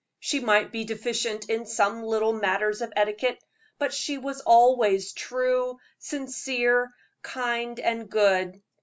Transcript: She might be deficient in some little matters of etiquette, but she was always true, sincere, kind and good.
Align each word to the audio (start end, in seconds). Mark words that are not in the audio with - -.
She 0.19 0.39
might 0.39 0.71
be 0.71 0.83
deficient 0.83 1.47
in 1.47 1.67
some 1.67 2.01
little 2.01 2.33
matters 2.33 2.81
of 2.81 2.91
etiquette, 2.95 3.37
but 3.77 3.93
she 3.93 4.17
was 4.17 4.41
always 4.41 5.13
true, 5.13 5.77
sincere, 5.99 6.89
kind 7.21 7.79
and 7.79 8.09
good. 8.09 8.63